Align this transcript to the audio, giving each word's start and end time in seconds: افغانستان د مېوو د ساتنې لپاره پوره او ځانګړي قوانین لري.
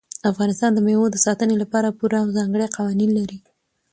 افغانستان 0.31 0.71
د 0.73 0.79
مېوو 0.85 1.07
د 1.13 1.17
ساتنې 1.25 1.55
لپاره 1.63 1.95
پوره 1.97 2.17
او 2.23 2.27
ځانګړي 2.37 2.67
قوانین 2.77 3.11
لري. 3.19 3.39